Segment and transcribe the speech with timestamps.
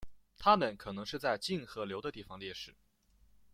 [0.39, 2.73] 它们可能是在近河流的地方猎食。